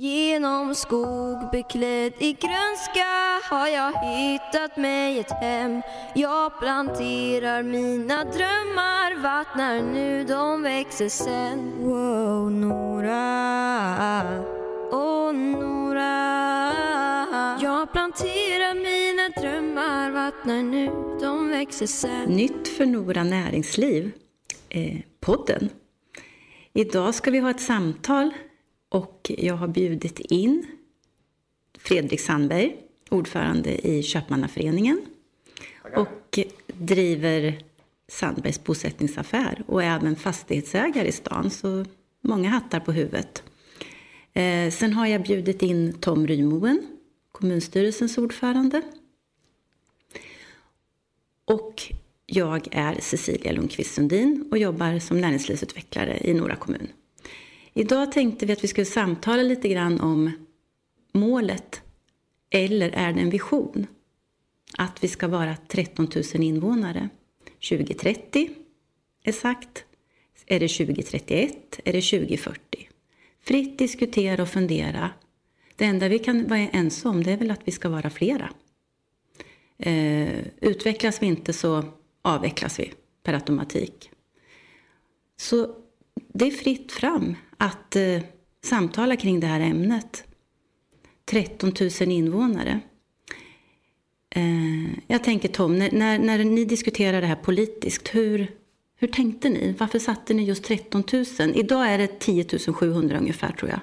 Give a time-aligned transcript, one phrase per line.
[0.00, 3.08] Genom skog beklädd i grönska
[3.50, 5.82] har jag hittat mig ett hem.
[6.14, 11.72] Jag planterar mina drömmar, vattnar nu de växer sen.
[11.78, 14.22] Wow, Nora,
[14.90, 16.32] oh Nora.
[17.60, 20.86] Jag planterar mina drömmar, vattnar nu
[21.20, 22.24] de växer sen.
[22.24, 24.12] Nytt för Nora Näringsliv,
[24.68, 25.70] eh, podden.
[26.72, 28.32] Idag ska vi ha ett samtal
[28.88, 30.66] och jag har bjudit in
[31.78, 32.76] Fredrik Sandberg,
[33.10, 35.00] ordförande i Köpmannaföreningen
[35.96, 37.62] och driver
[38.08, 41.84] Sandbergs bosättningsaffär och är även fastighetsägare i stan, så
[42.20, 43.42] många hattar på huvudet.
[44.32, 46.86] Eh, sen har jag bjudit in Tom Rymoen,
[47.32, 48.82] kommunstyrelsens ordförande.
[51.44, 51.92] Och
[52.26, 56.88] jag är Cecilia Lundqvist Sundin och jobbar som näringslivsutvecklare i Nora kommun.
[57.78, 60.30] Idag tänkte vi att vi skulle samtala lite grann om
[61.12, 61.82] målet,
[62.50, 63.86] eller är det en vision?
[64.78, 67.08] Att vi ska vara 13 000 invånare
[67.68, 68.50] 2030
[69.24, 69.84] är sagt.
[70.46, 71.80] Är det 2031?
[71.84, 72.88] Är det 2040?
[73.40, 75.10] Fritt diskutera och fundera.
[75.76, 78.50] Det enda vi kan vara ense om det är väl att vi ska vara flera.
[79.78, 81.84] Eh, utvecklas vi inte så
[82.22, 84.10] avvecklas vi per automatik.
[85.36, 85.76] Så
[86.32, 88.20] det är fritt fram att eh,
[88.64, 90.24] samtala kring det här ämnet.
[91.30, 92.80] 13 000 invånare.
[94.34, 98.50] Eh, jag tänker Tom, när, när, när, ni diskuterar det här politiskt, hur,
[98.96, 99.74] hur tänkte ni?
[99.78, 101.24] Varför satte ni just 13 000?
[101.54, 103.80] Idag är det 10 700 ungefär tror jag.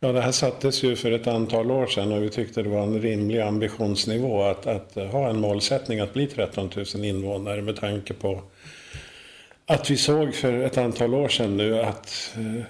[0.00, 2.82] Ja, det här sattes ju för ett antal år sedan och vi tyckte det var
[2.82, 8.14] en rimlig ambitionsnivå att, att ha en målsättning att bli 13 000 invånare med tanke
[8.14, 8.42] på
[9.66, 12.64] att vi såg för ett antal år sedan nu att eh,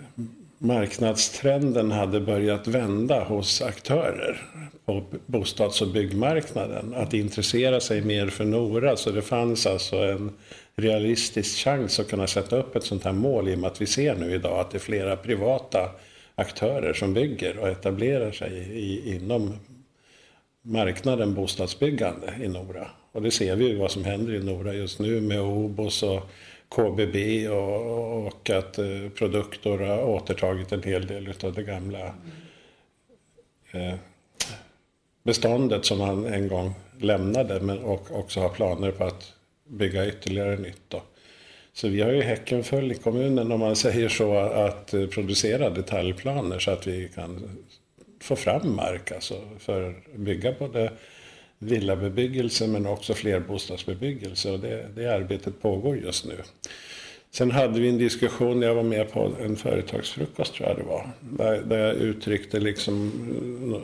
[0.58, 4.42] marknadstrenden hade börjat vända hos aktörer
[4.84, 6.94] på bostads och byggmarknaden.
[6.94, 8.96] Att intressera sig mer för Nora.
[8.96, 10.32] Så det fanns alltså en
[10.76, 13.86] realistisk chans att kunna sätta upp ett sånt här mål i och med att vi
[13.86, 15.90] ser nu idag att det är flera privata
[16.34, 19.56] aktörer som bygger och etablerar sig i, inom
[20.62, 22.86] marknaden bostadsbyggande i Nora.
[23.12, 26.30] Och det ser vi ju vad som händer i Nora just nu med OBOS och
[26.68, 32.06] KBB och, och att eh, Produktor har återtagit en hel del av det gamla
[33.72, 33.94] eh,
[35.22, 39.32] beståndet som han en gång lämnade men och också har planer på att
[39.68, 40.82] bygga ytterligare nytt.
[40.88, 41.02] Då.
[41.72, 45.70] Så vi har ju häcken full i kommunen om man säger så att eh, producera
[45.70, 47.58] detaljplaner så att vi kan
[48.20, 50.92] få fram mark alltså för att bygga både
[51.58, 54.50] villabebyggelse men också flerbostadsbebyggelse.
[54.50, 56.36] Och det, det arbetet pågår just nu.
[57.30, 61.08] Sen hade vi en diskussion, jag var med på en företagsfrukost tror jag det var.
[61.20, 63.12] Där, där jag uttryckte liksom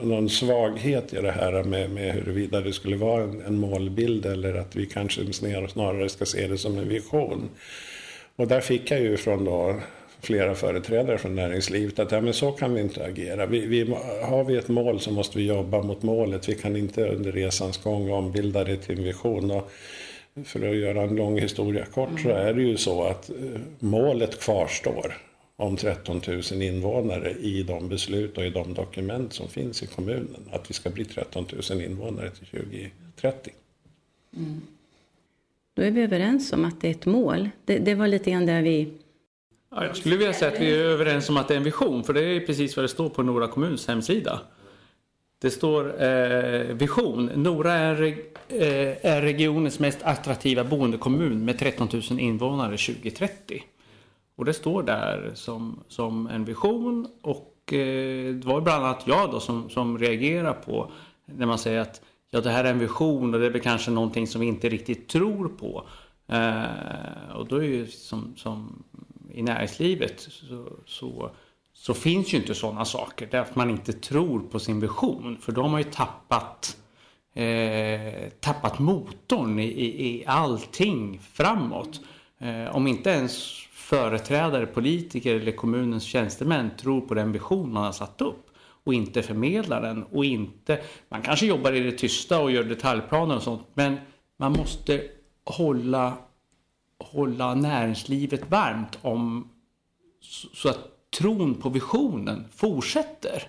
[0.02, 4.54] någon svaghet i det här med, med huruvida det skulle vara en, en målbild eller
[4.54, 7.48] att vi kanske snarare ska se det som en vision.
[8.36, 9.80] Och där fick jag ju från då
[10.22, 13.46] flera företrädare från näringslivet att ja, men så kan vi inte agera.
[13.46, 16.48] Vi, vi, har vi ett mål så måste vi jobba mot målet.
[16.48, 19.50] Vi kan inte under resans gång ombilda det till en vision.
[19.50, 19.70] Och
[20.44, 22.22] för att göra en lång historia kort mm.
[22.22, 25.16] så är det ju så att eh, målet kvarstår
[25.56, 26.20] om 13
[26.52, 30.48] 000 invånare i de beslut och i de dokument som finns i kommunen.
[30.52, 33.52] Att vi ska bli 13 000 invånare till 2030.
[34.36, 34.60] Mm.
[35.74, 37.48] Då är vi överens om att det är ett mål.
[37.64, 38.92] Det, det var lite grann där vi
[39.74, 42.04] Ja, jag skulle vilja säga att vi är överens om att det är en vision,
[42.04, 44.40] för det är precis vad det står på Nora kommuns hemsida.
[45.38, 47.30] Det står eh, vision.
[47.34, 48.02] Nora är,
[48.48, 53.62] eh, är regionens mest attraktiva boendekommun med 13 000 invånare 2030.
[54.36, 59.30] Och det står där som, som en vision och eh, det var bland annat jag
[59.30, 60.90] då som, som reagerar på
[61.26, 62.00] när man säger att
[62.30, 64.68] ja, det här är en vision och det är väl kanske någonting som vi inte
[64.68, 65.86] riktigt tror på.
[66.26, 68.82] Eh, och då är ju som, som
[69.34, 71.30] i näringslivet så, så,
[71.72, 73.28] så finns ju inte sådana saker.
[73.30, 75.38] Det är att man inte tror på sin vision.
[75.40, 76.76] För då har man ju tappat,
[77.34, 82.00] eh, tappat motorn i, i, i allting framåt.
[82.38, 87.92] Eh, om inte ens företrädare, politiker eller kommunens tjänstemän tror på den vision man har
[87.92, 88.46] satt upp
[88.84, 93.36] och inte förmedlar den och inte, man kanske jobbar i det tysta och gör detaljplaner
[93.36, 93.96] och sånt men
[94.36, 95.02] man måste
[95.44, 96.14] hålla
[97.02, 99.48] hålla näringslivet varmt om
[100.52, 103.42] så att tron på visionen fortsätter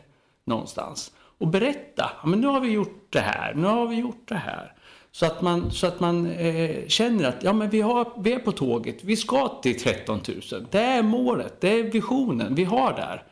[0.43, 1.11] någonstans.
[1.37, 4.35] Och berätta, ja, men nu har vi gjort det här, nu har vi gjort det
[4.35, 4.73] här.
[5.11, 8.39] Så att man, så att man eh, känner att ja, men vi, har, vi är
[8.39, 10.19] på tåget, vi ska till 13
[10.51, 10.67] 000.
[10.71, 13.23] Det är målet, det är visionen vi har där.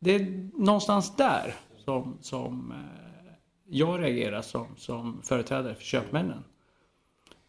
[0.00, 1.54] det är någonstans där
[1.84, 3.32] som, som eh,
[3.68, 6.44] jag reagerar som, som företrädare för köpmännen.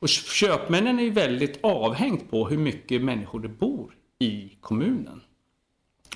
[0.01, 5.21] Och köpmännen är ju väldigt avhängt på hur mycket människor det bor i kommunen.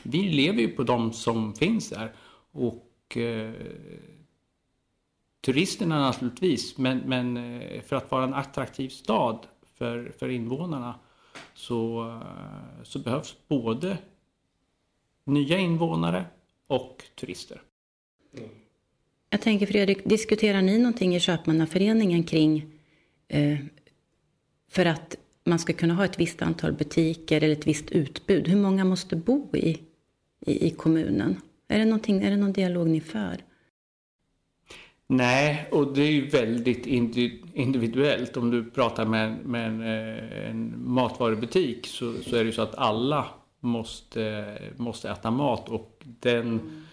[0.04, 2.14] Vi lever ju på de som finns där
[2.52, 3.54] och eh,
[5.42, 9.48] turisterna naturligtvis, men, men eh, för att vara en attraktiv stad
[9.78, 11.00] för, för invånarna
[11.54, 13.98] så, eh, så behövs både
[15.24, 16.26] nya invånare
[16.68, 17.62] och turister.
[19.30, 22.75] Jag tänker Fredrik, diskuterar ni någonting i Köpmannaföreningen kring
[23.28, 23.58] Eh,
[24.70, 28.48] för att man ska kunna ha ett visst antal butiker eller ett visst utbud?
[28.48, 29.80] Hur många måste bo i,
[30.46, 31.42] i, i kommunen?
[31.68, 33.38] Är det, är det någon dialog ni för?
[35.08, 36.86] Nej, och det är ju väldigt
[37.54, 38.38] individuellt.
[38.38, 42.62] Om du pratar med, med en, eh, en matvarubutik så, så är det ju så
[42.62, 43.26] att alla
[43.60, 46.84] måste, måste äta mat och den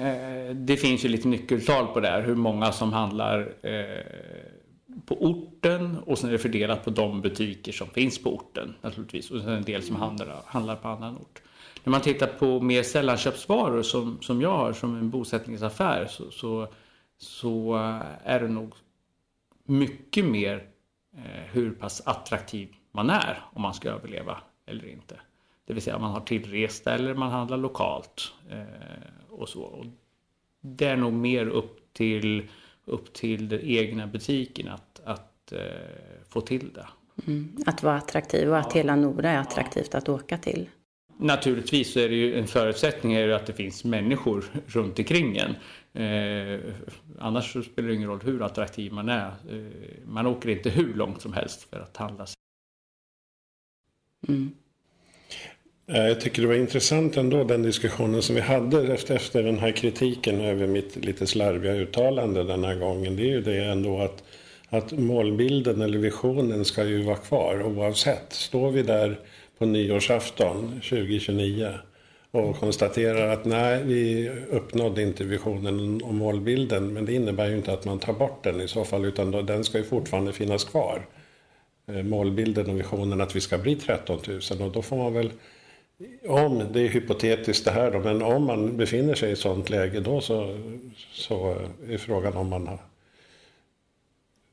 [0.00, 4.04] Eh, det finns ju lite nyckeltal på det här, hur många som handlar eh,
[5.10, 9.30] på orten och sen är det fördelat på de butiker som finns på orten naturligtvis
[9.30, 11.42] och sen en del som handlar, handlar på annan ort.
[11.84, 16.68] När man tittar på mer sällanköpsvaror som, som jag har som en bosättningsaffär så, så,
[17.18, 17.74] så
[18.24, 18.74] är det nog
[19.64, 20.66] mycket mer
[21.16, 25.20] eh, hur pass attraktiv man är om man ska överleva eller inte.
[25.66, 28.32] Det vill säga man har tillresta eller man handlar lokalt.
[28.50, 29.62] Eh, och så.
[29.62, 29.86] Och
[30.60, 32.48] det är nog mer upp till,
[32.90, 35.58] upp till den egna butiken att, att eh,
[36.28, 36.86] få till det.
[37.26, 37.56] Mm.
[37.66, 38.80] Att vara attraktiv och att ja.
[38.80, 39.98] hela Nora är attraktivt ja.
[39.98, 40.68] att åka till.
[41.16, 45.54] Naturligtvis så är det ju en förutsättning är att det finns människor runt omkring en.
[46.02, 46.60] Eh,
[47.18, 49.26] annars spelar det ingen roll hur attraktiv man är.
[49.26, 52.26] Eh, man åker inte hur långt som helst för att handla.
[54.28, 54.50] Mm.
[55.92, 59.58] Eh, jag tycker det var intressant ändå den diskussionen som vi hade efter, efter den
[59.58, 63.16] här kritiken över mitt lite slarviga uttalande den här gången.
[63.16, 64.22] Det är ju det ändå att,
[64.68, 68.32] att målbilden eller visionen ska ju vara kvar oavsett.
[68.32, 69.18] Står vi där
[69.58, 71.68] på nyårsafton 2029
[72.30, 76.92] och konstaterar att nej, vi uppnådde inte visionen och målbilden.
[76.92, 79.42] Men det innebär ju inte att man tar bort den i så fall, utan då,
[79.42, 81.06] den ska ju fortfarande finnas kvar.
[81.88, 85.30] Eh, målbilden och visionen att vi ska bli 13 000 och då får man väl
[86.26, 89.70] om, det är hypotetiskt det här då, men om man befinner sig i ett sådant
[89.70, 90.58] läge då så,
[91.12, 91.56] så
[91.88, 92.78] är frågan om man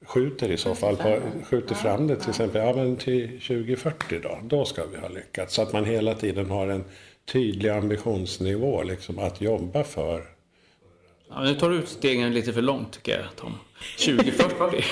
[0.06, 4.40] skjuter i så fall, på, skjuter fram det till exempel ja, men till 2040 då,
[4.44, 5.54] då ska vi ha lyckats.
[5.54, 6.84] Så att man hela tiden har en
[7.26, 10.38] tydlig ambitionsnivå liksom, att jobba för
[11.30, 13.54] Ja, nu tar du ut stegen lite för långt tycker jag Tom.
[13.98, 14.84] 2040?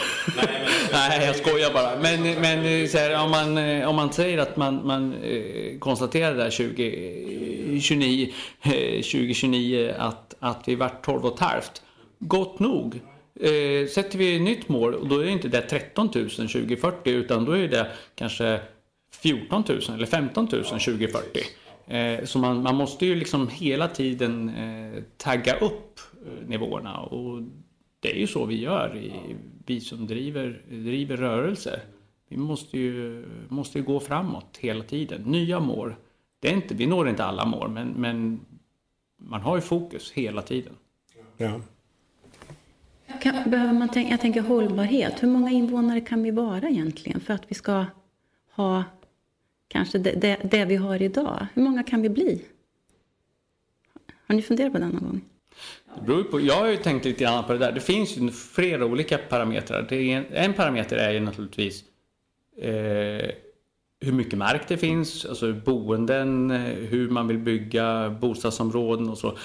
[0.91, 1.99] Nej, jag skojar bara.
[1.99, 8.31] Men, men här, om, man, om man säger att man, man eh, konstaterar där 2029,
[8.63, 11.81] 2029 eh, att, att vi vart 12 och ett halvt.
[12.19, 13.01] Gott nog.
[13.39, 17.09] Eh, sätter vi ett nytt mål och då är det inte det 13 000 2040
[17.09, 18.59] utan då är det kanske
[19.21, 21.41] 14 000 eller 15 000 2040.
[21.87, 24.51] Eh, så man, man måste ju liksom hela tiden
[25.17, 25.99] tagga upp
[26.47, 27.41] nivåerna och
[28.05, 29.35] det är ju så vi gör, i,
[29.65, 31.79] vi som driver, driver rörelser.
[32.29, 35.21] Vi måste ju, måste ju gå framåt hela tiden.
[35.21, 35.95] Nya mål.
[36.39, 38.39] Det är inte, vi når inte alla mål men, men
[39.17, 40.73] man har ju fokus hela tiden.
[41.37, 41.61] Ja.
[43.21, 45.23] Kan, behöver man tänka, jag tänker hållbarhet.
[45.23, 47.85] Hur många invånare kan vi vara egentligen för att vi ska
[48.51, 48.83] ha
[49.67, 51.47] kanske det, det, det, vi har idag.
[51.53, 52.45] Hur många kan vi bli?
[54.27, 55.21] Har ni funderat på det någon gång?
[55.95, 57.71] Det beror på, jag har ju tänkt lite grann på det där.
[57.71, 59.93] Det finns ju flera olika parametrar.
[59.93, 61.83] En, en, parameter är ju naturligtvis
[62.61, 63.29] eh,
[63.99, 66.51] hur mycket mark det finns, alltså boenden,
[66.89, 69.37] hur man vill bygga bostadsområden och så.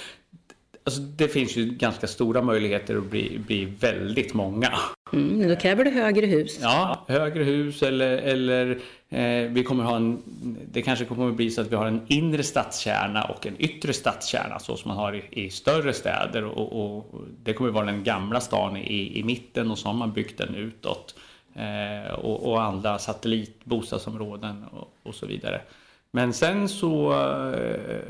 [0.84, 4.72] Alltså, det finns ju ganska stora möjligheter att bli, bli väldigt många.
[5.12, 6.58] Mm, då kräver det högre hus.
[6.62, 8.78] Ja, högre hus eller, eller
[9.12, 10.22] Eh, vi kommer ha en,
[10.72, 13.92] det kanske kommer att bli så att vi har en inre stadskärna och en yttre
[13.92, 17.86] stadskärna så som man har i, i större städer och, och, det kommer att vara
[17.86, 21.14] den gamla stan i, i mitten och så har man byggt den utåt
[21.54, 25.62] eh, och, och andra satellitbostadsområden och, och så vidare.
[26.10, 27.12] Men sen så
[27.52, 28.00] eh,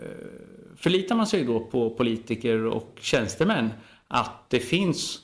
[0.76, 3.70] förlitar man sig då på politiker och tjänstemän
[4.08, 5.18] att det finns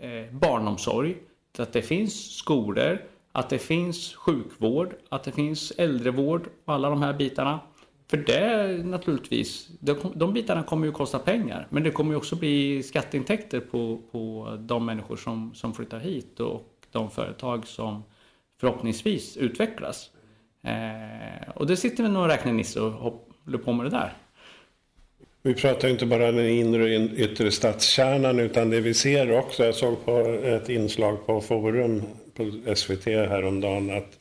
[0.00, 1.16] eh, barnomsorg,
[1.58, 2.98] att det finns skolor,
[3.32, 7.60] att det finns sjukvård, att det finns äldrevård och alla de här bitarna.
[8.10, 12.36] För det naturligtvis, de, de bitarna kommer ju kosta pengar men det kommer ju också
[12.36, 18.02] bli skatteintäkter på, på de människor som, som flyttar hit och de företag som
[18.60, 20.10] förhoppningsvis utvecklas.
[20.62, 22.92] Eh, och det sitter väl räknar, räknenisse och
[23.44, 24.12] håller på med det där.
[25.42, 29.74] Vi pratar inte bara den inre och yttre stadskärnan utan det vi ser också, jag
[29.74, 32.02] såg på ett inslag på Forum
[32.40, 34.18] på SVT häromdagen att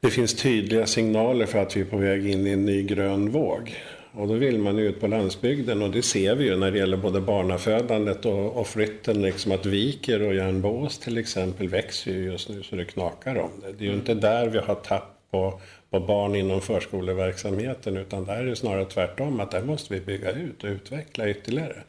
[0.00, 3.30] det finns tydliga signaler för att vi är på väg in i en ny grön
[3.30, 3.74] våg.
[4.12, 6.96] Och då vill man ut på landsbygden och det ser vi ju när det gäller
[6.96, 9.22] både barnafödandet och, och flytten.
[9.22, 13.50] Liksom att Viker och Järnbås till exempel växer ju just nu så det knakar om
[13.62, 13.72] det.
[13.72, 18.36] Det är ju inte där vi har tapp på, på barn inom förskoleverksamheten utan där
[18.36, 21.82] är det snarare tvärtom att där måste vi bygga ut och utveckla ytterligare.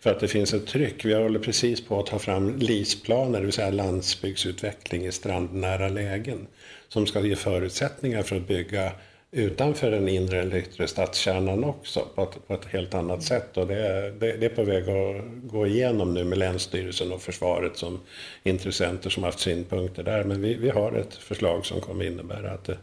[0.00, 1.04] För att det finns ett tryck.
[1.04, 6.46] Vi håller precis på att ta fram LIS-planer, det vill säga landsbygdsutveckling i strandnära lägen
[6.88, 8.92] som ska ge förutsättningar för att bygga
[9.30, 13.56] utanför den inre eller yttre stadskärnan också på ett, på ett helt annat sätt.
[13.56, 17.22] Och det, är, det, det, är på väg att gå igenom nu med Länsstyrelsen och
[17.22, 18.00] försvaret som
[18.42, 20.24] intressenter som haft synpunkter där.
[20.24, 22.78] Men vi, vi har ett förslag som kommer innebära att det,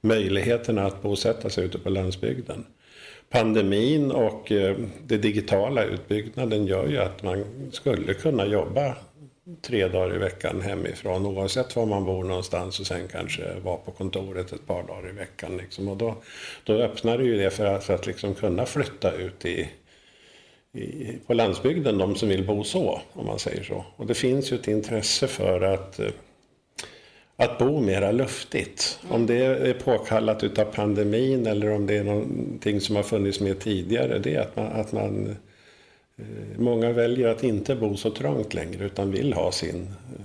[0.00, 2.66] möjligheterna att bosätta sig ute på landsbygden.
[3.30, 4.76] Pandemin och eh,
[5.06, 8.96] den digitala utbyggnaden gör ju att man skulle kunna jobba
[9.62, 13.90] tre dagar i veckan hemifrån oavsett var man bor någonstans och sen kanske vara på
[13.90, 15.56] kontoret ett par dagar i veckan.
[15.56, 15.88] Liksom.
[15.88, 16.16] Och då,
[16.64, 19.68] då öppnar det ju det för att, för att liksom kunna flytta ut i,
[20.72, 23.84] i, på landsbygden, de som vill bo så, om man säger så.
[23.96, 26.10] Och det finns ju ett intresse för att eh,
[27.38, 28.98] att bo mera luftigt.
[29.08, 33.60] Om det är påkallat utav pandemin eller om det är någonting som har funnits med
[33.60, 35.36] tidigare, det är att man, att man
[36.18, 40.20] Eh, många väljer att inte bo så trångt längre utan vill ha sin, eh,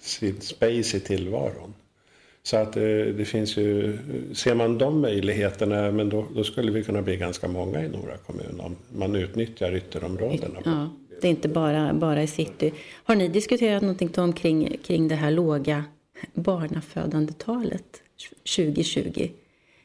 [0.00, 1.74] sin space i tillvaron.
[2.42, 3.98] Så att det, eh, det finns ju,
[4.34, 8.16] ser man de möjligheterna, men då, då, skulle vi kunna bli ganska många i Nora
[8.26, 10.60] kommun om man utnyttjar ytterområdena.
[10.64, 10.88] Ja,
[11.20, 12.72] det är inte bara, bara i city.
[13.04, 15.84] Har ni diskuterat någonting Tom kring, kring det här låga
[16.34, 18.02] barnafödandetalet
[18.56, 19.30] 2020?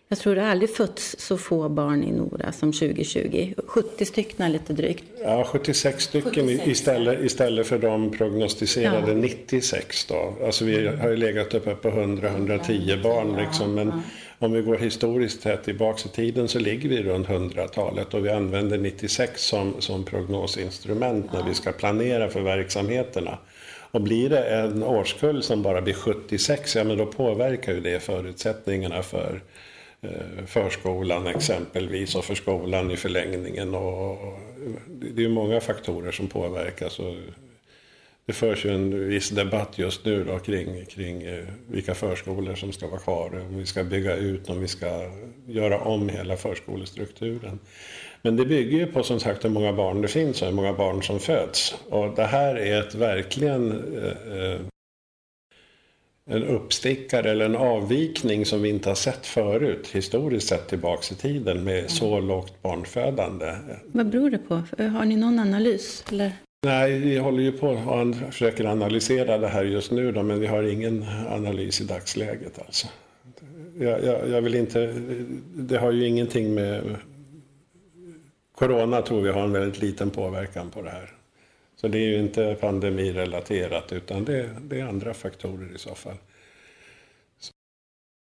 [0.10, 3.54] Jag tror det aldrig fötts så få barn i Nora som 2020.
[3.68, 5.04] 70 stycken lite drygt.
[5.24, 6.68] Ja, 76 stycken 76.
[6.68, 9.18] Istället, istället för de prognostiserade ja.
[9.18, 10.34] 96 då.
[10.46, 13.74] Alltså vi har ju legat uppe på 100-110 barn liksom.
[13.74, 14.02] Men ja.
[14.40, 18.30] om vi går historiskt här tillbaka i tiden så ligger vi runt 100-talet och vi
[18.30, 23.38] använder 96 som, som prognosinstrument när vi ska planera för verksamheterna.
[23.98, 28.00] Och blir det en årskull som bara blir 76, ja men då påverkar ju det
[28.00, 29.42] förutsättningarna för
[30.02, 33.76] eh, förskolan exempelvis och för skolan i förlängningen.
[33.76, 34.18] Och
[34.88, 37.00] det är många faktorer som påverkas.
[37.00, 37.16] Och
[38.26, 42.74] det förs ju en viss debatt just nu då kring, kring eh, vilka förskolor som
[42.74, 45.12] ska vara kvar, om vi ska bygga ut, om vi ska
[45.48, 47.60] göra om hela förskolestrukturen.
[48.22, 50.74] Men det bygger ju på som sagt hur många barn det finns och hur många
[50.74, 51.76] barn som föds.
[51.90, 53.72] Och det här är ett verkligen
[54.04, 54.62] eh,
[56.30, 61.16] en uppstickare eller en avvikning som vi inte har sett förut historiskt sett tillbaks i
[61.16, 63.56] tiden med så lågt barnfödande.
[63.86, 64.56] Vad beror det på?
[64.78, 66.04] Har ni någon analys?
[66.12, 66.32] Eller?
[66.66, 70.48] Nej, vi håller ju på och försöker analysera det här just nu då, men vi
[70.48, 72.88] har ingen analys i dagsläget alltså.
[73.80, 74.94] Jag, jag, jag vill inte,
[75.56, 76.82] det har ju ingenting med
[78.58, 81.14] Corona tror vi har en väldigt liten påverkan på det här.
[81.76, 86.18] Så det är ju inte pandemirelaterat utan det, det är andra faktorer i så fall.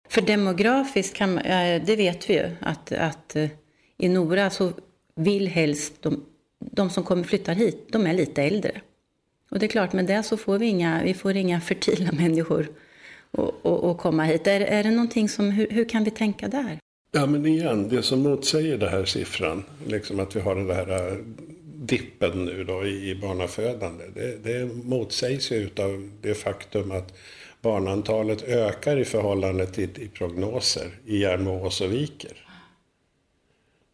[0.09, 3.49] För demografiskt, kan, eh, det vet vi ju, att, att eh,
[3.97, 4.73] i Nora så
[5.14, 6.25] vill helst de,
[6.59, 8.81] de som kommer flyttar hit, de är lite äldre.
[9.50, 12.69] Och det är klart, med det så får vi inga, vi får inga fertila människor
[13.62, 14.47] att komma hit.
[14.47, 16.78] Är, är det någonting som, hur, hur kan vi tänka där?
[17.16, 21.11] Ja men igen, det som motsäger den här siffran, liksom att vi har den här
[21.11, 21.18] äh,
[21.75, 24.04] dippen nu då i barnafödande.
[24.14, 27.14] Det, det motsägs ju av det faktum att
[27.61, 32.46] barnantalet ökar i förhållande till i prognoser i Järnmoås och Viker.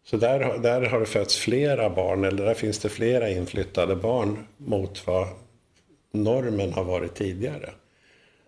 [0.04, 4.46] Så där, där har det fötts flera barn, eller där finns det flera inflyttade barn
[4.56, 5.28] mot vad
[6.12, 7.70] normen har varit tidigare.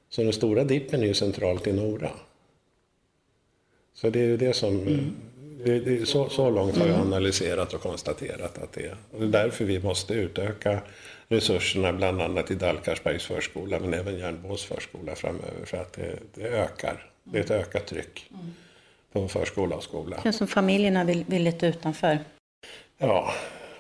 [0.09, 2.11] Så den stora dippen är ju centralt i Nora.
[3.95, 5.15] Så det är ju det som mm.
[5.65, 7.07] Det, det, så, så långt har jag mm.
[7.07, 8.97] analyserat och konstaterat att det är.
[9.13, 10.81] Och det är därför vi måste utöka
[11.29, 16.49] resurserna bland annat i Dalkarsbergs förskola men även Järnbås förskola framöver för att det, det
[16.49, 17.11] ökar.
[17.25, 18.31] Det är ett ökat tryck
[19.13, 20.17] på förskola och skola.
[20.17, 22.19] Det känns som familjerna vill, vill lite utanför.
[22.99, 23.33] Ja,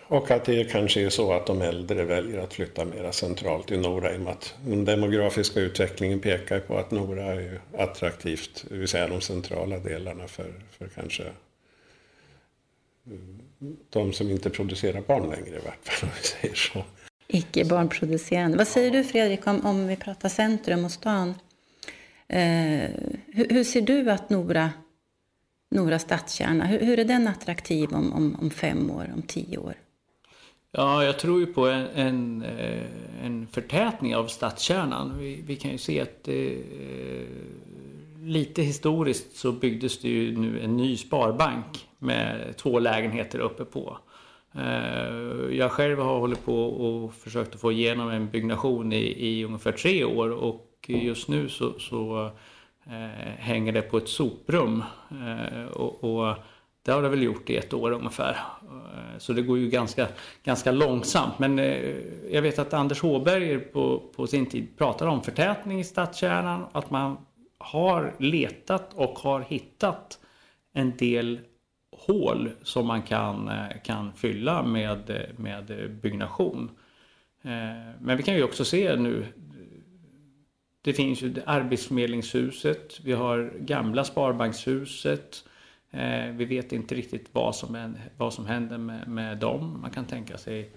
[0.08, 3.76] och att det kanske är så att de äldre väljer att flytta mera centralt i
[3.76, 8.76] Nora i och med att den demografiska utvecklingen pekar på att Nora är attraktivt, det
[8.76, 11.22] vill säga de centrala delarna för, för kanske
[13.06, 13.40] mm,
[13.90, 16.84] de som inte producerar barn längre i vart fall, om vi säger så.
[17.26, 18.56] Icke barnproducerande.
[18.56, 21.34] Vad säger du Fredrik om, om vi pratar centrum och stan?
[22.28, 22.90] Eh,
[23.26, 24.72] hur, hur, ser du att Nora,
[25.70, 26.66] Nora stadskärna.
[26.66, 29.74] Hur, hur är den attraktiv om, om, om fem år, om tio år?
[30.76, 32.82] Ja, jag tror ju på en, en, eh,
[33.22, 35.18] en förtätning av stadskärnan.
[35.18, 36.52] Vi, vi kan ju se att eh,
[38.22, 43.98] lite historiskt så byggdes det ju nu en ny sparbank med två lägenheter uppe på.
[44.54, 49.44] Eh, jag själv har hållit på och försökt att få igenom en byggnation i, i
[49.44, 52.30] ungefär tre år och just nu så, så
[52.86, 54.82] eh, hänger det på ett soprum.
[55.10, 56.36] Eh, och, och,
[56.84, 58.38] det har det väl gjort i ett år ungefär.
[58.62, 60.08] Eh, så det går ju ganska,
[60.42, 61.38] ganska långsamt.
[61.38, 61.94] Men eh,
[62.30, 66.66] jag vet att Anders Håberger på, på sin tid pratade om förtätning i stadskärnan.
[66.72, 67.16] Att man
[67.58, 70.18] har letat och har hittat
[70.72, 71.40] en del
[72.06, 76.70] hål som man kan, eh, kan fylla med, med byggnation.
[78.00, 79.26] Men vi kan ju också se nu
[80.82, 85.44] det finns ju Arbetsförmedlingshuset, vi har gamla Sparbankshuset.
[85.94, 89.80] Eh, vi vet inte riktigt vad som, vad som händer med, med dem.
[89.80, 90.70] Man kan tänka sig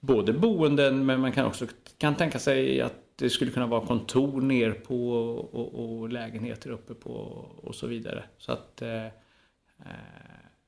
[0.00, 1.66] både boenden men man kan också
[1.98, 5.12] kan tänka sig att det skulle kunna vara kontor ner på
[5.52, 7.12] och, och lägenheter uppe på
[7.62, 8.24] och så vidare.
[8.38, 9.10] Så att eh, eh,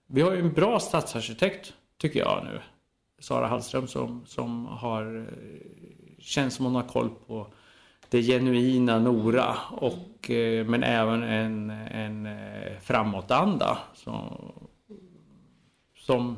[0.06, 2.60] vi har ju en bra stadsarkitekt tycker jag nu.
[3.18, 7.52] Sara Hallström som, som har eh, känns som hon har koll på
[8.10, 14.52] det genuina Nora och, eh, men även en, en eh, framåtanda som,
[15.96, 16.36] som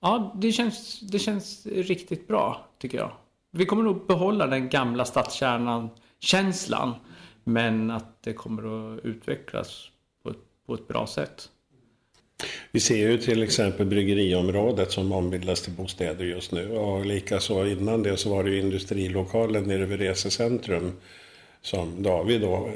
[0.00, 3.12] Ja, det känns, det känns riktigt bra tycker jag.
[3.50, 6.94] Vi kommer nog behålla den gamla stadskärnan-känslan
[7.44, 9.90] men att det kommer att utvecklas
[10.22, 11.50] på ett, på ett bra sätt.
[12.72, 16.70] Vi ser ju till exempel bryggeriområdet som ombildas till bostäder just nu.
[16.70, 20.92] Och likaså innan det så var det ju industrilokalen nere vid resecentrum
[21.62, 22.70] som David då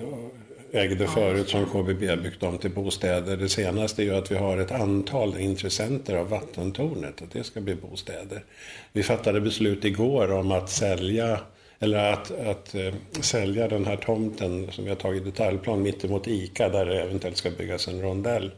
[0.72, 3.36] ägde förut som KBB byggt om till bostäder.
[3.36, 7.60] Det senaste är ju att vi har ett antal intressenter av vattentornet, att det ska
[7.60, 8.44] bli bostäder.
[8.92, 11.40] Vi fattade beslut igår om att sälja
[11.78, 16.68] eller att, att äh, sälja den här tomten som vi har tagit detaljplan mittemot ICA
[16.68, 18.50] där det eventuellt ska byggas en rondell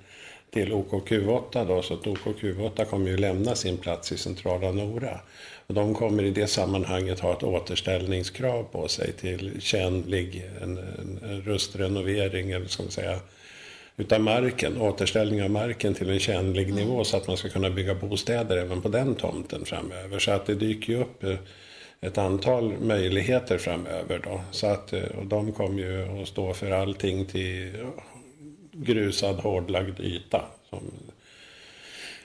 [0.52, 5.20] till OKQ8 då, så att OKQ8 kommer ju lämna sin plats i centrala Nora.
[5.66, 11.20] Och de kommer i det sammanhanget ha ett återställningskrav på sig till tjänlig, en, en,
[11.22, 13.20] en rustrenovering eller ska man säga,
[13.96, 16.76] utav marken, återställning av marken till en tjänlig mm.
[16.76, 20.18] nivå så att man ska kunna bygga bostäder även på den tomten framöver.
[20.18, 21.36] Så att det dyker ju upp eh,
[22.00, 24.40] ett antal möjligheter framöver då.
[24.50, 27.72] Så att, eh, och de kommer ju att stå för allting till
[28.72, 30.44] grusad hårdlagd yta.
[30.70, 30.80] Som,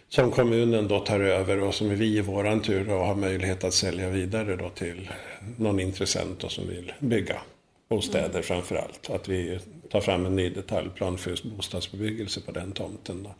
[0.10, 3.74] som kommunen då tar över och som vi i våran tur då har möjlighet att
[3.74, 5.10] sälja vidare då till
[5.58, 7.42] någon intressent då som vill bygga
[7.90, 8.44] bostäder mm.
[8.44, 9.10] framför allt.
[9.10, 13.24] Att vi tar fram en ny detaljplan för bostadsbebyggelse på den tomten.
[13.24, 13.36] Då.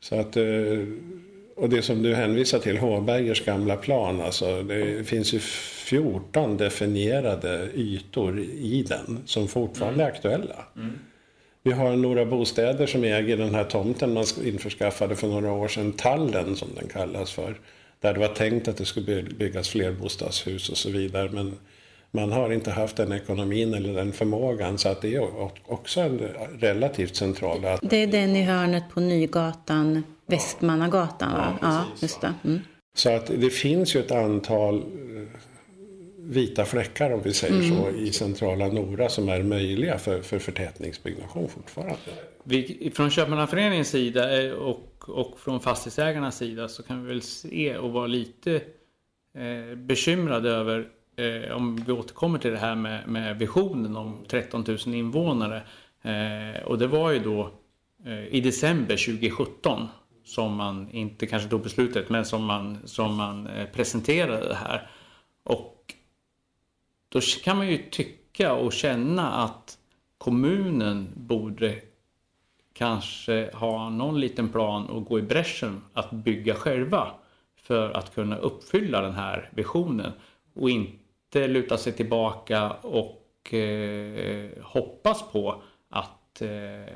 [0.00, 0.44] Så att, eh,
[1.56, 7.70] och det som du hänvisar till, Håbergers gamla plan, alltså det finns ju 14 definierade
[7.74, 10.64] ytor i den som fortfarande är aktuella.
[10.76, 10.98] Mm.
[11.66, 15.92] Vi har några bostäder som äger den här tomten man införskaffade för några år sedan,
[15.92, 17.60] Tallen som den kallas för.
[18.00, 21.28] Där det var tänkt att det skulle byggas fler bostadshus och så vidare.
[21.32, 21.58] Men
[22.10, 26.18] man har inte haft den ekonomin eller den förmågan så att det är också en
[26.58, 27.60] relativt central.
[27.82, 31.58] Det är den i hörnet på Nygatan, Västmannagatan va?
[31.60, 32.34] Ja, ja just det.
[32.44, 32.60] Mm.
[32.96, 34.82] Så att det finns ju ett antal
[36.28, 37.68] vita fläckar om vi säger mm.
[37.68, 41.96] så i centrala Nora som är möjliga för, för förtätningsbyggnation fortfarande.
[42.44, 47.76] Vi, från Köpmannaföreningens sida eh, och, och från fastighetsägarnas sida så kan vi väl se
[47.76, 48.54] och vara lite
[49.34, 54.64] eh, bekymrade över eh, om vi återkommer till det här med, med visionen om 13
[54.86, 55.62] 000 invånare.
[56.02, 57.50] Eh, och det var ju då
[58.04, 59.88] eh, i december 2017
[60.24, 64.90] som man, inte kanske tog beslutet, men som man, som man eh, presenterade det här.
[65.44, 65.75] Och
[67.16, 69.78] då kan man ju tycka och känna att
[70.18, 71.74] kommunen borde
[72.72, 77.10] kanske ha någon liten plan och gå i bräschen att bygga själva
[77.56, 80.12] för att kunna uppfylla den här visionen
[80.54, 86.94] och inte luta sig tillbaka och eh, hoppas på att eh,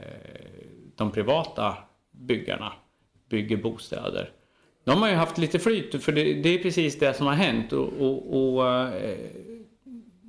[0.96, 1.76] de privata
[2.10, 2.72] byggarna
[3.28, 4.30] bygger bostäder.
[4.84, 7.72] De har ju haft lite flyt för det, det är precis det som har hänt
[7.72, 9.18] och, och, och eh,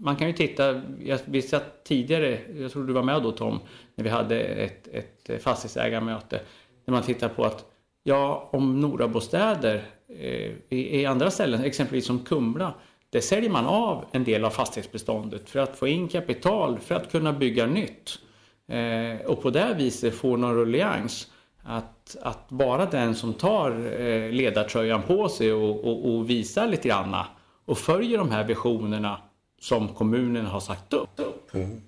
[0.02, 0.82] man kan ju titta,
[1.26, 3.60] vi satt tidigare, jag tror du var med då Tom,
[3.96, 6.42] när vi hade ett, ett fastighetsägarmöte.
[6.86, 7.66] När man tittar på att,
[8.04, 9.84] ja om Norabostäder
[10.20, 12.74] eh, i, i andra ställen, exempelvis som Kumla,
[13.10, 17.12] där säljer man av en del av fastighetsbeståndet för att få in kapital för att
[17.12, 18.20] kunna bygga nytt.
[18.68, 21.32] eh, och på det viset få någon rullians.
[21.64, 26.88] Att, att vara den som tar eh, ledartröjan på sig och, och, och visar lite
[26.88, 27.28] granna
[27.66, 29.22] och följer de här visionerna
[29.62, 31.21] som kommunen har sagt upp.
[31.54, 31.82] Mm.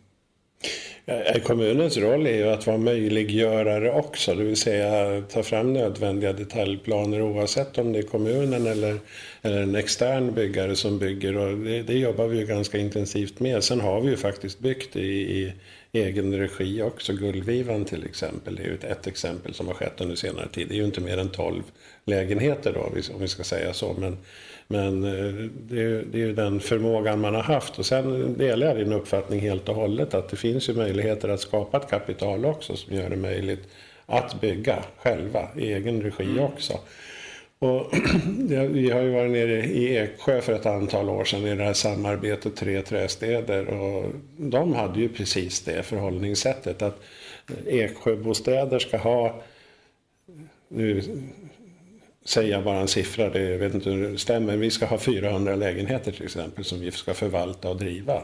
[1.05, 6.33] Eh, kommunens roll är ju att vara möjliggörare också, det vill säga ta fram nödvändiga
[6.33, 8.99] detaljplaner oavsett om det är kommunen eller,
[9.41, 11.37] eller en extern byggare som bygger.
[11.37, 13.63] Och det, det jobbar vi ju ganska intensivt med.
[13.63, 15.53] Sen har vi ju faktiskt byggt i, i
[15.93, 17.13] egen regi också.
[17.13, 20.67] Gullvivan till exempel är ju ett, ett, exempel som har skett under senare tid.
[20.67, 21.63] Det är ju inte mer än 12
[22.05, 22.79] lägenheter då,
[23.13, 23.95] om vi ska säga så.
[23.99, 24.17] Men,
[24.67, 27.79] men eh, det är, det är ju den förmågan man har haft.
[27.79, 31.41] Och sen delar jag din uppfattning helt och hållet att det finns ju möjligheter att
[31.41, 33.67] skapa ett kapital också som gör det möjligt
[34.05, 36.43] att bygga själva i egen regi mm.
[36.43, 36.79] också.
[37.63, 37.93] Och
[38.69, 41.73] vi har ju varit nere i Eksjö för ett antal år sedan i det här
[41.73, 46.99] samarbetet Tre trästäder och de hade ju precis det förhållningssättet att
[47.65, 49.41] Eksjöbostäder ska ha,
[50.67, 51.01] nu
[52.25, 54.97] säger jag bara en siffra, det, jag vet inte hur det stämmer, vi ska ha
[54.97, 58.23] 400 lägenheter till exempel som vi ska förvalta och driva.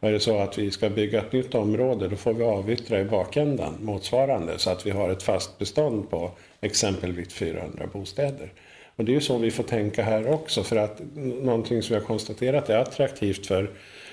[0.00, 3.00] Och är det så att vi ska bygga ett nytt område då får vi avyttra
[3.00, 8.52] i bakändan motsvarande så att vi har ett fast bestånd på exempelvis 400 bostäder.
[8.96, 12.00] Och det är ju så vi får tänka här också för att någonting som vi
[12.00, 13.70] har konstaterat är attraktivt för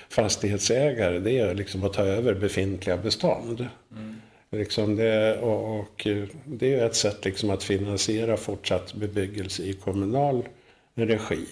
[0.08, 3.66] fastighetsägare det är liksom att ta över befintliga bestånd.
[3.92, 4.14] Mm.
[4.50, 6.06] Liksom det, och, och,
[6.44, 10.48] det är ett sätt liksom att finansiera fortsatt bebyggelse i kommunal
[10.94, 11.46] regi.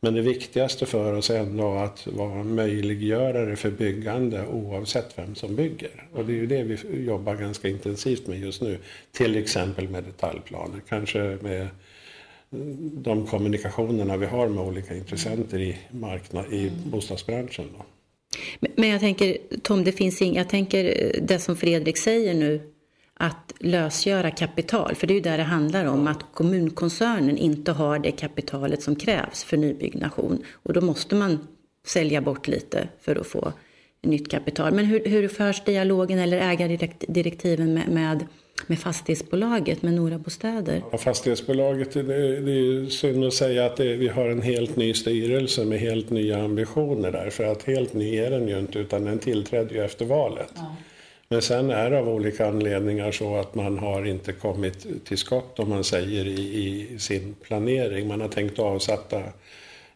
[0.00, 5.56] Men det viktigaste för oss är ändå att vara möjliggörare för byggande oavsett vem som
[5.56, 6.08] bygger.
[6.12, 8.78] Och det är ju det vi jobbar ganska intensivt med just nu.
[9.12, 11.68] Till exempel med detaljplaner, kanske med
[12.92, 17.64] de kommunikationerna vi har med olika intressenter i, marknad, i bostadsbranschen.
[17.78, 17.84] Då.
[18.76, 22.60] Men jag tänker, Tom, det finns inga, jag tänker det som Fredrik säger nu,
[23.14, 24.94] att lösgöra kapital.
[24.94, 28.96] För det är ju där det handlar om, att kommunkoncernen inte har det kapitalet som
[28.96, 30.44] krävs för nybyggnation.
[30.52, 31.46] Och då måste man
[31.86, 33.52] sälja bort lite för att få
[34.02, 34.74] nytt kapital.
[34.74, 38.26] Men hur, hur förs dialogen eller ägardirektiven med, med
[38.66, 40.82] med fastighetsbolaget, med Nora Bostäder?
[40.92, 42.02] Ja, fastighetsbolaget, det,
[42.40, 46.10] det är synd att säga att det, vi har en helt ny styrelse med helt
[46.10, 47.30] nya ambitioner där.
[47.30, 50.52] För att helt ny är den ju inte, utan den tillträdde ju efter valet.
[50.54, 50.76] Ja.
[51.28, 55.58] Men sen är det av olika anledningar så att man har inte kommit till skott
[55.58, 58.08] om man säger i, i sin planering.
[58.08, 59.22] Man har tänkt avsätta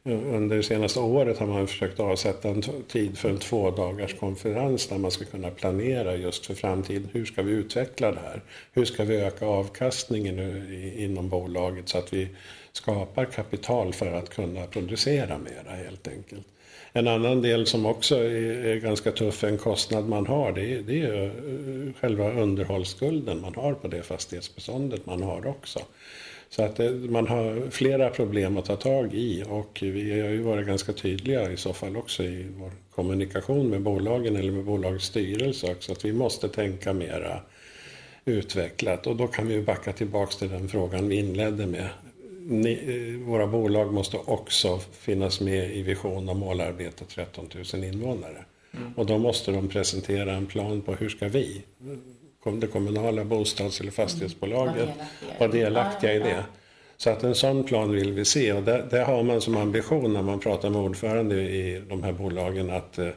[0.09, 4.87] under det senaste året har man försökt avsätta en tid för en två dagars konferens
[4.87, 7.09] där man ska kunna planera just för framtiden.
[7.12, 8.42] Hur ska vi utveckla det här?
[8.73, 10.66] Hur ska vi öka avkastningen
[10.97, 12.29] inom bolaget så att vi
[12.73, 16.47] skapar kapital för att kunna producera mera helt enkelt.
[16.92, 21.01] En annan del som också är ganska tuff, en kostnad man har, det är, det
[21.01, 21.33] är
[22.01, 25.81] själva underhållsskulden man har på det fastighetsbeståndet man har också.
[26.50, 30.42] Så att det, man har flera problem att ta tag i och vi har ju
[30.42, 35.04] varit ganska tydliga i så fall också i vår kommunikation med bolagen eller med bolagets
[35.04, 37.40] styrelse också att vi måste tänka mera
[38.24, 41.88] utvecklat och då kan vi backa tillbaks till den frågan vi inledde med.
[42.40, 48.44] Ni, eh, våra bolag måste också finnas med i vision och målarbetet 13 000 invånare.
[48.76, 48.92] Mm.
[48.96, 51.62] Och då måste de presentera en plan på hur ska vi
[52.44, 54.88] det kommunala bostads eller fastighetsbolaget
[55.38, 56.44] var delaktiga i det.
[56.96, 60.12] Så att en sån plan vill vi se och det, det, har man som ambition
[60.12, 63.09] när man pratar med ordförande i de här bolagen att, eh,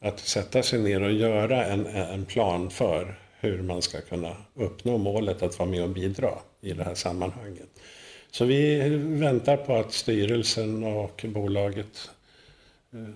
[0.00, 4.98] att sätta sig ner och göra en, en plan för hur man ska kunna uppnå
[4.98, 7.68] målet att vara med och bidra i det här sammanhanget.
[8.30, 12.10] Så vi väntar på att styrelsen och bolaget
[12.92, 13.14] eh.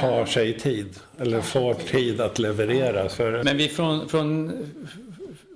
[0.00, 1.86] Tar sig tid, eller får tid.
[1.86, 3.08] tid att leverera.
[3.08, 3.44] För...
[3.44, 4.52] Men vi från, från,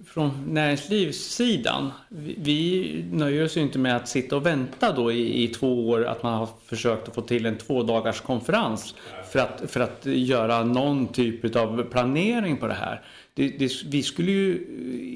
[0.07, 5.45] från näringslivssidan, vi, vi nöjer oss ju inte med att sitta och vänta då i,
[5.45, 8.95] i två år att man har försökt att få till en två dagars konferens
[9.33, 13.03] för att, för att göra någon typ av planering på det här.
[13.35, 14.67] Det, det, vi skulle ju,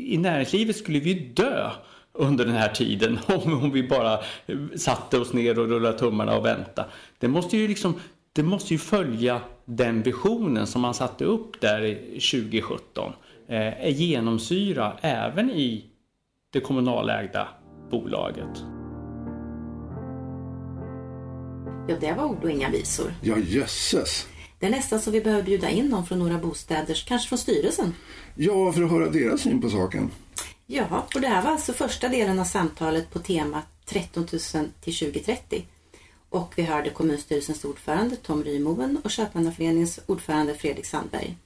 [0.06, 1.70] I näringslivet skulle vi dö
[2.12, 4.18] under den här tiden om, om vi bara
[4.76, 6.88] satte oss ner och rullade tummarna och väntade.
[7.18, 7.94] Det måste ju liksom
[8.32, 13.12] det måste ju följa den visionen som man satte upp där 2017.
[13.48, 15.84] Eh, genomsyra även i
[16.52, 17.48] det kommunalägda
[17.90, 18.64] bolaget.
[21.88, 23.14] Ja, det var ord och inga visor.
[23.22, 24.26] Ja, jösses.
[24.58, 27.94] Det är nästan så vi behöver bjuda in någon från några bostäder, kanske från styrelsen.
[28.34, 30.10] Ja, för att höra deras syn på saken.
[30.66, 34.40] Ja, och det här var alltså första delen av samtalet på temat 13 000
[34.80, 35.66] till 2030.
[36.32, 41.36] Och vi hörde kommunstyrelsens ordförande Tom Rymoen och Köpmannaföreningens ordförande Fredrik Sandberg.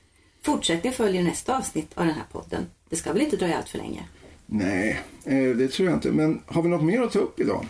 [0.42, 2.66] Fortsättning följer nästa avsnitt av den här podden.
[2.88, 4.09] Det ska väl inte dröja allt för länge?
[4.46, 6.11] Nej, eh, det tror jag inte.
[6.11, 7.66] Men har vi något mer att ta upp idag?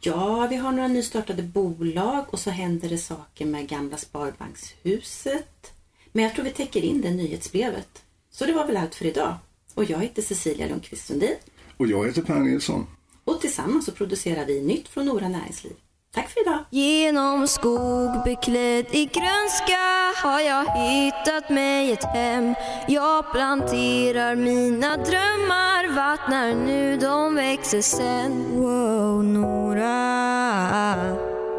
[0.00, 5.72] Ja, vi har några nystartade bolag och så händer det saker med gamla Sparbankshuset.
[6.12, 8.02] Men jag tror vi täcker in det nyhetsbrevet.
[8.30, 9.34] Så det var väl allt för idag.
[9.74, 11.36] Och jag heter Cecilia Lundqvist Sundin.
[11.76, 12.86] Och jag heter Per Nilsson.
[13.24, 15.72] Och tillsammans så producerar vi nytt från Nora Näringsliv.
[16.16, 16.58] Tack för idag!
[16.70, 22.54] Genom skog beklädd i grönska har jag hittat mig ett hem.
[22.88, 28.44] Jag planterar mina drömmar, vattnar nu de växer sen.
[28.56, 29.96] Wow, Nora,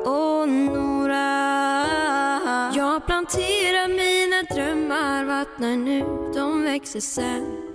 [0.06, 1.86] oh Nora.
[2.76, 7.67] Jag planterar mina drömmar, vattnar nu de växer sen.